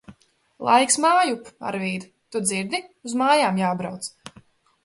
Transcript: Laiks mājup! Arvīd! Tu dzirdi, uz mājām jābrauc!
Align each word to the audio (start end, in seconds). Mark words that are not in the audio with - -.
Laiks 0.67 0.97
mājup! 1.03 1.51
Arvīd! 1.71 2.07
Tu 2.37 2.41
dzirdi, 2.47 2.81
uz 3.11 3.17
mājām 3.23 3.63
jābrauc! 3.65 4.09